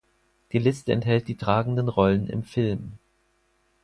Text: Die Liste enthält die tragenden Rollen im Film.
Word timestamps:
Die 0.51 0.57
Liste 0.57 0.93
enthält 0.93 1.27
die 1.27 1.37
tragenden 1.37 1.87
Rollen 1.87 2.25
im 2.27 2.41
Film. 2.41 2.93